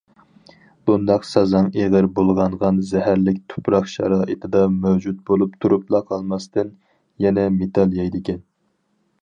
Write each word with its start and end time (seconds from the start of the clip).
بۇنداق 0.89 1.25
سازاڭ 1.31 1.67
ئېغىر 1.81 2.07
بۇلغانغان 2.15 2.79
زەھەرلىك 2.91 3.37
تۇپراق 3.53 3.91
شارائىتىدا 3.97 4.63
مەۋجۇت 4.79 5.23
بولۇپ 5.31 5.55
تۇرۇپلا 5.67 6.05
قالماستىن، 6.11 6.75
يەنە 7.27 7.49
مېتال 7.61 7.95
يەيدىكەن. 8.01 8.43